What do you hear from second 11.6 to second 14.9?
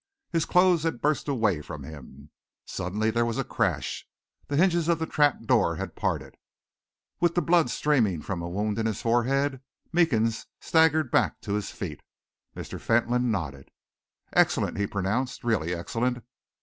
feet. Mr. Fentolin nodded. "Excellent!" he